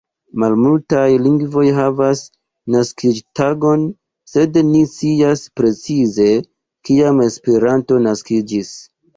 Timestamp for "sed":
4.33-4.57